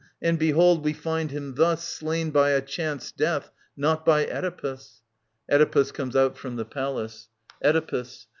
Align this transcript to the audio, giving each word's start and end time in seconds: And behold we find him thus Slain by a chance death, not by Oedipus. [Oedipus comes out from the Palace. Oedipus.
And 0.19 0.39
behold 0.39 0.83
we 0.83 0.93
find 0.93 1.29
him 1.29 1.53
thus 1.53 1.87
Slain 1.87 2.31
by 2.31 2.49
a 2.53 2.61
chance 2.61 3.11
death, 3.11 3.51
not 3.77 4.03
by 4.03 4.25
Oedipus. 4.25 5.03
[Oedipus 5.47 5.91
comes 5.91 6.15
out 6.15 6.35
from 6.39 6.55
the 6.55 6.65
Palace. 6.65 7.29
Oedipus. 7.63 8.25